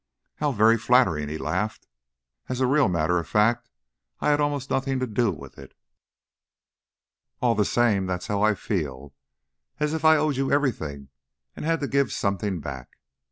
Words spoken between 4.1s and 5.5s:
I had almost nothing to do